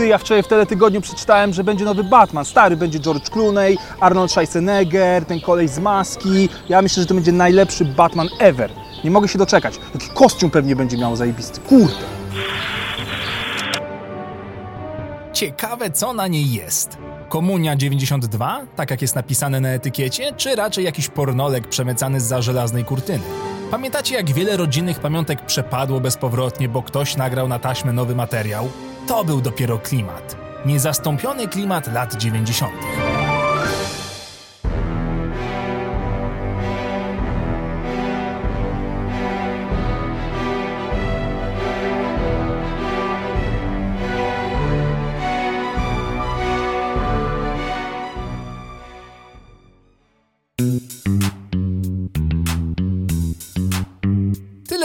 [0.00, 2.44] Ty, ja wczoraj w Teletygodniu przeczytałem, że będzie nowy Batman.
[2.44, 6.48] Stary, będzie George Clooney, Arnold Schwarzenegger, ten kolej z maski.
[6.68, 8.70] Ja myślę, że to będzie najlepszy Batman ever.
[9.04, 9.78] Nie mogę się doczekać.
[9.92, 11.60] Taki kostium pewnie będzie miał zajebisty.
[11.60, 11.94] Kurde.
[15.32, 16.98] Ciekawe, co na niej jest.
[17.28, 22.84] Komunia 92, tak jak jest napisane na etykiecie, czy raczej jakiś pornolek przemycany za żelaznej
[22.84, 23.24] kurtyny?
[23.70, 28.68] Pamiętacie, jak wiele rodzinnych pamiątek przepadło bezpowrotnie, bo ktoś nagrał na taśmę nowy materiał?
[29.06, 30.36] To był dopiero klimat.
[30.66, 32.72] Niezastąpiony klimat lat 90.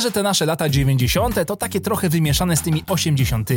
[0.00, 1.46] Że te nasze lata 90.
[1.46, 3.50] to takie trochę wymieszane z tymi 80.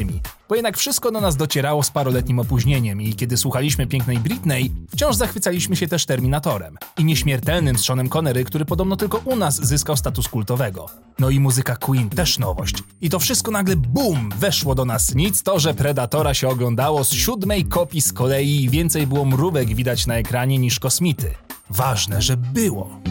[0.50, 5.16] Bo jednak wszystko do nas docierało z paroletnim opóźnieniem i kiedy słuchaliśmy pięknej Britney, wciąż
[5.16, 10.28] zachwycaliśmy się też Terminatorem i nieśmiertelnym Seanem Connery, który podobno tylko u nas zyskał status
[10.28, 10.90] kultowego.
[11.20, 12.76] No i muzyka Queen też nowość.
[13.02, 14.30] I to wszystko nagle BUM!
[14.38, 15.16] weszło do nas.
[15.16, 19.76] Nic to, że Predatora się oglądało z siódmej kopii z kolei i więcej było mrówek
[19.76, 21.34] widać na ekranie niż kosmity.
[21.70, 23.03] Ważne, że było.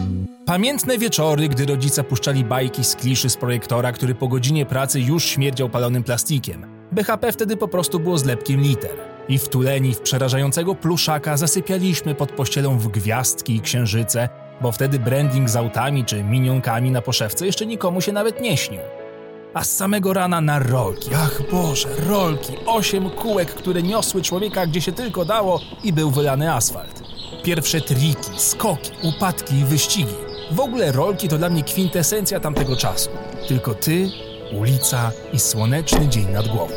[0.45, 5.25] Pamiętne wieczory, gdy rodzice puszczali bajki z kliszy z projektora, który po godzinie pracy już
[5.25, 6.65] śmierdział palonym plastikiem.
[6.91, 8.91] BHP wtedy po prostu było zlepkiem liter.
[9.29, 14.29] I wtuleni w przerażającego pluszaka zasypialiśmy pod pościelą w gwiazdki i księżyce,
[14.61, 18.81] bo wtedy branding z autami czy minionkami na poszewce jeszcze nikomu się nawet nie śnił.
[19.53, 24.81] A z samego rana na rolki, ach Boże, rolki, osiem kółek, które niosły człowieka gdzie
[24.81, 27.03] się tylko dało i był wylany asfalt.
[27.43, 30.22] Pierwsze triki, skoki, upadki i wyścigi.
[30.53, 33.09] W ogóle rolki to dla mnie kwintesencja tamtego czasu.
[33.47, 34.09] Tylko ty,
[34.59, 36.73] ulica i słoneczny dzień nad głową.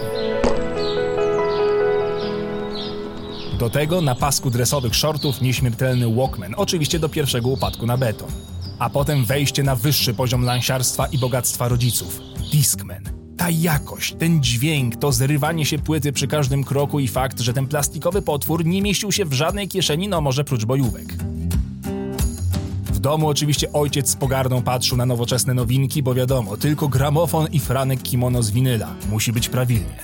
[3.58, 8.28] Do tego na pasku dresowych shortów nieśmiertelny Walkman, oczywiście do pierwszego upadku na beton.
[8.78, 12.20] A potem wejście na wyższy poziom lansiarstwa i bogactwa rodziców.
[12.52, 13.02] Discman.
[13.36, 17.66] Ta jakość, ten dźwięk, to zrywanie się płyty przy każdym kroku i fakt, że ten
[17.66, 21.35] plastikowy potwór nie mieścił się w żadnej kieszeni, no może prócz bojówek.
[23.06, 28.02] Domu oczywiście ojciec z pogardą patrzył na nowoczesne nowinki, bo wiadomo, tylko gramofon i franek
[28.02, 28.94] kimono z winyla.
[29.10, 29.96] Musi być prawilnie.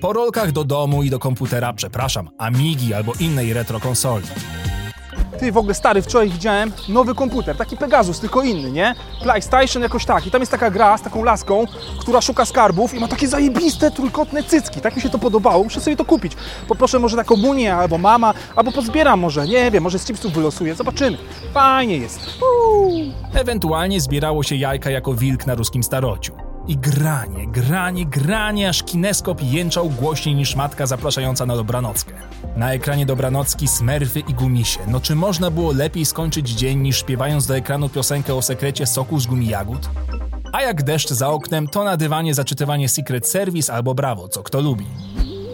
[0.00, 4.26] Po rolkach do domu i do komputera, przepraszam, Amigi albo innej retro konsoli.
[5.38, 8.94] Ty, w ogóle stary, wczoraj widziałem nowy komputer, taki Pegasus, tylko inny, nie?
[9.22, 10.26] PlayStation jakoś tak.
[10.26, 11.64] I tam jest taka gra z taką laską,
[11.98, 14.80] która szuka skarbów i ma takie zajebiste, trójkątne cycki.
[14.80, 16.32] Tak mi się to podobało, muszę sobie to kupić.
[16.68, 20.74] Poproszę może na komunię, albo mama, albo pozbieram może, nie wiem, może z chipsów wylosuję,
[20.74, 21.18] zobaczymy.
[21.54, 22.20] Fajnie jest.
[22.42, 23.12] Uuu.
[23.34, 26.45] Ewentualnie zbierało się jajka jako wilk na ruskim starociu.
[26.68, 32.12] I granie, granie, granie, aż kineskop jęczał głośniej niż matka zapraszająca na dobranockę.
[32.56, 34.80] Na ekranie dobranocki smerfy i gumisie.
[34.88, 39.20] No czy można było lepiej skończyć dzień niż śpiewając do ekranu piosenkę o sekrecie soku
[39.20, 39.88] z gumi jagód?
[40.52, 44.60] A jak deszcz za oknem, to na dywanie zaczytywanie Secret Service albo Bravo, co kto
[44.60, 44.86] lubi.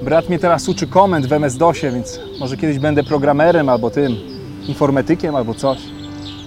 [0.03, 4.17] Brat mnie teraz uczy komend w MS-DOSie, więc może kiedyś będę programerem albo tym,
[4.69, 5.79] informatykiem albo coś.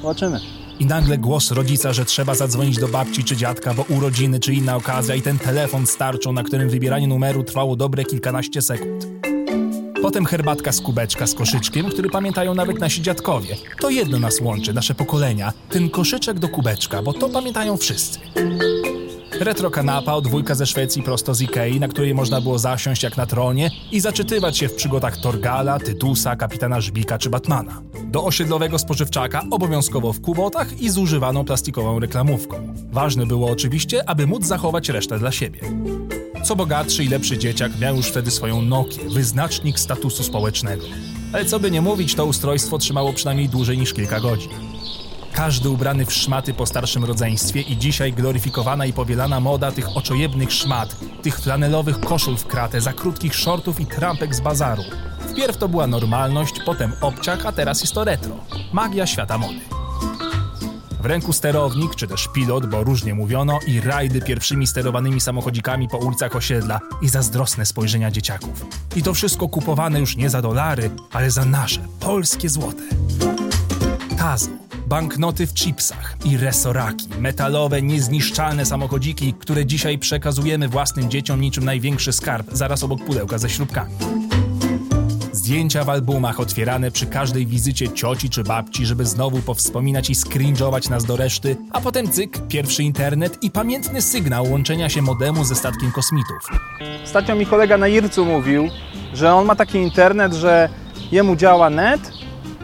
[0.01, 0.39] Zobaczymy.
[0.79, 4.75] I nagle głos rodzica, że trzeba zadzwonić do babci czy dziadka, bo urodziny czy inna
[4.75, 9.07] okazja i ten telefon starczą, na którym wybieranie numeru trwało dobre kilkanaście sekund.
[10.01, 13.55] Potem herbatka z kubeczka z koszyczkiem, który pamiętają nawet nasi dziadkowie.
[13.79, 15.53] To jedno nas łączy, nasze pokolenia.
[15.69, 18.19] Ten koszyczek do kubeczka, bo to pamiętają wszyscy.
[19.39, 23.25] Retro kanapa, dwójka ze Szwecji prosto z Ikei, na której można było zasiąść jak na
[23.25, 27.81] tronie i zaczytywać się w przygodach Torgala, Tytusa, Kapitana Żbika czy Batmana.
[28.03, 32.73] Do osiedlowego spożywczaka obowiązkowo w kubotach i z używaną plastikową reklamówką.
[32.91, 35.59] Ważne było oczywiście, aby móc zachować resztę dla siebie.
[36.43, 40.85] Co bogatszy i lepszy dzieciak miał już wtedy swoją Nokię, wyznacznik statusu społecznego.
[41.33, 44.51] Ale co by nie mówić, to ustrojstwo trzymało przynajmniej dłużej niż kilka godzin.
[45.35, 50.53] Każdy ubrany w szmaty po starszym rodzeństwie i dzisiaj gloryfikowana i powielana moda tych oczojebnych
[50.53, 54.83] szmat, tych flanelowych koszul w kratę, za krótkich shortów i trampek z bazaru.
[55.29, 58.35] Wpierw to była normalność, potem obciach, a teraz jest to retro.
[58.73, 59.59] Magia świata mody.
[61.01, 65.97] W ręku sterownik, czy też pilot, bo różnie mówiono, i rajdy pierwszymi sterowanymi samochodzikami po
[65.97, 68.65] ulicach osiedla i zazdrosne spojrzenia dzieciaków.
[68.95, 72.83] I to wszystko kupowane już nie za dolary, ale za nasze, polskie złote.
[74.17, 74.49] Tazo,
[74.87, 82.13] banknoty w chipsach i resoraki, metalowe, niezniszczalne samochodziki, które dzisiaj przekazujemy własnym dzieciom niczym największy
[82.13, 83.95] skarb, zaraz obok pudełka ze śrubkami.
[85.31, 90.89] Zdjęcia w albumach otwierane przy każdej wizycie cioci czy babci, żeby znowu powspominać i scringe'ować
[90.89, 95.55] nas do reszty, a potem cyk, pierwszy internet i pamiętny sygnał łączenia się modemu ze
[95.55, 96.49] statkiem kosmitów.
[97.03, 98.69] Ostatnio mi kolega na Ircu mówił,
[99.13, 100.69] że on ma taki internet, że
[101.11, 102.11] jemu działa net,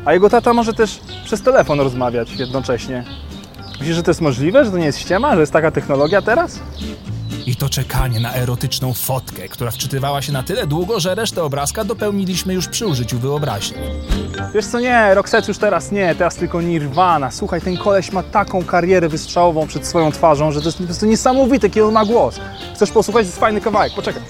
[0.06, 3.03] a jego tata może też przez telefon rozmawiać jednocześnie.
[3.80, 6.59] Myślisz, że to jest możliwe, że to nie jest ściema, że jest taka technologia teraz?
[7.45, 11.83] I to czekanie na erotyczną fotkę, która wczytywała się na tyle długo, że resztę obrazka
[11.83, 13.77] dopełniliśmy już przy użyciu wyobraźni.
[14.53, 17.31] Wiesz co, nie, Roxette już teraz nie, teraz tylko Nirvana.
[17.31, 21.06] Słuchaj, ten koleś ma taką karierę wystrzałową przed swoją twarzą, że to jest po prostu
[21.06, 22.39] niesamowite, jaki on ma głos.
[22.75, 23.24] Chcesz posłuchać?
[23.24, 24.21] To jest fajny kawałek, poczekaj.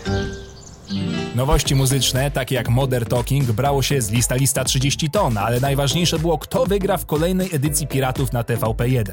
[1.36, 6.20] Nowości muzyczne, takie jak Modern Talking, brało się z lista lista 30 ton, ale najważniejsze
[6.20, 9.12] było, kto wygra w kolejnej edycji Piratów na TVP1.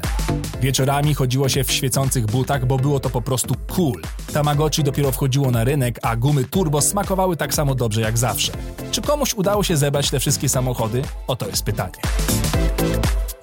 [0.61, 4.01] Wieczorami chodziło się w świecących butach, bo było to po prostu cool.
[4.33, 8.51] Tamagotchi dopiero wchodziło na rynek, a gumy turbo smakowały tak samo dobrze jak zawsze.
[8.91, 11.01] Czy komuś udało się zebrać te wszystkie samochody?
[11.27, 11.93] Oto jest pytanie.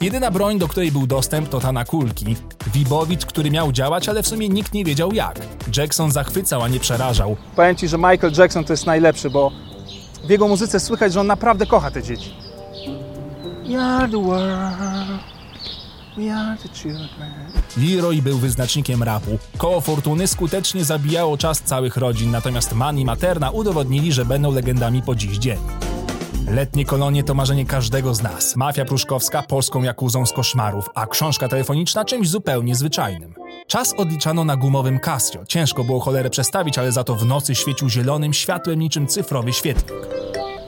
[0.06, 2.36] Jedyna broń, do której był dostęp, to ta na kulki.
[2.74, 5.40] Wibowicz, który miał działać, ale w sumie nikt nie wiedział jak.
[5.76, 7.36] Jackson zachwycał, a nie przerażał.
[7.56, 9.52] Powiem Ci, że Michael Jackson to jest najlepszy, bo
[10.24, 12.34] w jego muzyce słychać, że on naprawdę kocha te dzieci.
[13.68, 15.20] We are the world,
[16.16, 17.32] we are the children.
[17.76, 19.38] Leroy był wyznacznikiem rapu.
[19.58, 25.02] Koło Fortuny skutecznie zabijało czas całych rodzin, natomiast Man i Materna udowodnili, że będą legendami
[25.02, 25.58] po dziś dzień.
[26.50, 28.56] Letnie kolonie to marzenie każdego z nas.
[28.56, 33.34] Mafia pruszkowska polską jakuzą z koszmarów, a książka telefoniczna czymś zupełnie zwyczajnym.
[33.66, 35.46] Czas odliczano na gumowym Casio.
[35.46, 39.92] Ciężko było cholerę przestawić, ale za to w nocy świecił zielonym światłem niczym cyfrowy świetlik.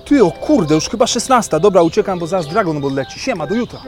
[0.04, 1.60] Ty, o kurde, już chyba 16.
[1.60, 3.20] Dobra, uciekam, bo zaraz Dragon Ball leci.
[3.20, 3.80] Siema, do jutra.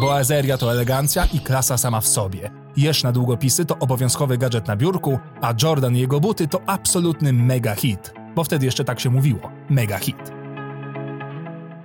[0.00, 2.50] Bo azeria to elegancja i klasa sama w sobie.
[2.76, 7.32] Jesz na długopisy to obowiązkowy gadżet na biurku, a Jordan i jego buty to absolutny
[7.32, 8.17] mega hit.
[8.34, 9.50] Bo wtedy jeszcze tak się mówiło.
[9.70, 10.32] Mega hit.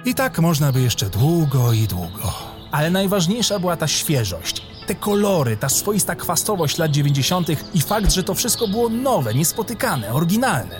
[0.05, 2.33] I tak można by jeszcze długo i długo.
[2.71, 4.61] Ale najważniejsza była ta świeżość.
[4.87, 7.47] Te kolory, ta swoista kwasowość lat 90.
[7.73, 10.79] i fakt, że to wszystko było nowe, niespotykane, oryginalne.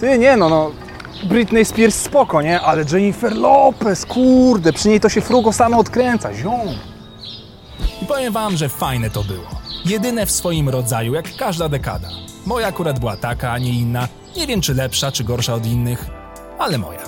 [0.00, 0.70] Ty, nie no, no.
[1.24, 2.60] Britney Spears spoko, nie?
[2.60, 6.68] Ale Jennifer Lopez, kurde, przy niej to się frugo samo odkręca, ziom.
[8.02, 9.46] I powiem wam, że fajne to było.
[9.84, 12.08] Jedyne w swoim rodzaju, jak każda dekada.
[12.46, 14.08] Moja akurat była taka, a nie inna.
[14.36, 16.06] Nie wiem, czy lepsza, czy gorsza od innych,
[16.58, 17.00] ale moja.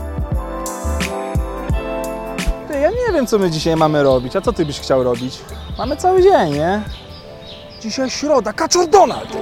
[2.69, 4.37] Ty, ja nie wiem, co my dzisiaj mamy robić.
[4.37, 5.39] A co ty byś chciał robić?
[5.79, 6.83] Mamy cały dzień, nie?
[7.83, 9.37] Dzisiaj środa, Kaczor Donald!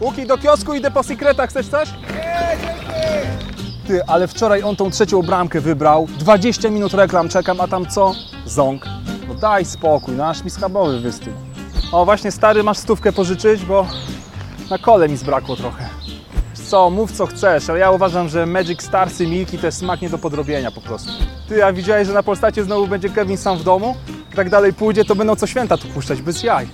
[0.00, 1.88] Łuki, do kiosku idę po sekretach, chcesz coś?
[3.86, 6.06] Ty, ale wczoraj on tą trzecią bramkę wybrał.
[6.18, 8.14] 20 minut reklam czekam, a tam co?
[8.46, 8.86] Ząg.
[9.42, 11.36] Daj spokój, no aż mi schabowy wystygł.
[11.92, 13.86] O, właśnie stary, masz stówkę pożyczyć, bo
[14.70, 15.88] na kole mi zbrakło trochę.
[16.54, 20.00] Co, mów co chcesz, ale ja uważam, że Magic Stars i Milki to jest smak
[20.00, 21.12] nie do podrobienia po prostu.
[21.48, 23.96] Ty, a widziałeś, że na Polsacie znowu będzie Kevin sam w domu?
[24.34, 26.68] Tak dalej pójdzie, to będą co święta tu puszczać, bez jaj.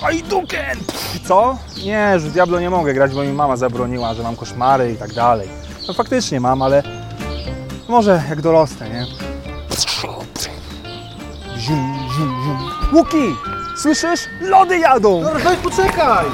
[0.00, 0.78] Hajduken!
[1.24, 1.58] Co?
[1.84, 4.96] Nie, że w Diablo nie mogę grać, bo mi mama zabroniła, że mam koszmary i
[4.96, 5.48] tak dalej.
[5.88, 6.82] No faktycznie mam, ale
[7.88, 9.29] może jak dorosnę, nie?
[12.92, 13.36] Łuki!
[13.76, 14.20] Słyszysz?
[14.40, 15.22] Lody jadą!
[15.22, 16.26] Dobra, weź poczekaj!